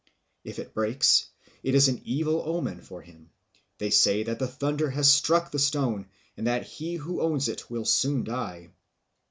[0.43, 1.27] If it breaks,
[1.61, 3.29] it is an evil omen for him;
[3.77, 7.69] they say that the thunder has struck the stone and that he who owns it
[7.69, 8.71] will soon die.